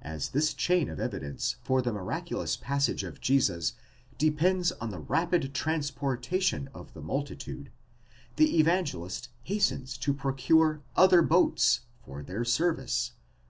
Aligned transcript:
As 0.00 0.30
this 0.30 0.54
chain 0.54 0.88
of 0.88 0.98
evidence 0.98 1.56
for 1.62 1.82
the 1.82 1.92
miraculous 1.92 2.56
passage 2.56 3.04
of 3.04 3.20
Jesus 3.20 3.74
depends 4.16 4.72
on 4.72 4.88
the 4.88 5.00
rapid 5.00 5.52
trans 5.52 5.90
portation 5.90 6.68
of 6.72 6.94
the 6.94 7.02
multitude, 7.02 7.70
the 8.36 8.58
Evangelist 8.58 9.28
hastens 9.42 9.98
to 9.98 10.14
procure 10.14 10.80
other 10.96 11.20
boats 11.20 11.80
ἄλλα 12.04 12.06
πλοιάρια 12.06 12.06
for 12.06 12.22
their 12.22 12.44
service 12.46 13.12
(v. 13.14 13.18